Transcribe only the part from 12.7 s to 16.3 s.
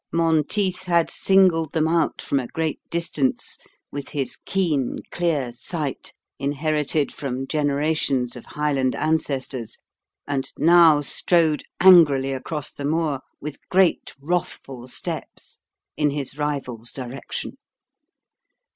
the moor, with great wrathful steps, in